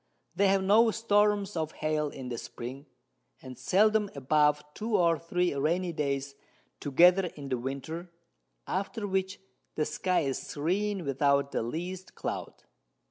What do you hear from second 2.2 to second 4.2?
the Spring, and seldom